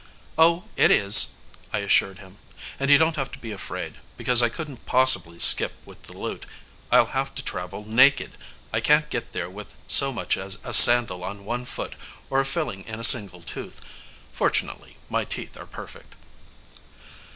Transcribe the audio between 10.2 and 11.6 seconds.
as a sandal on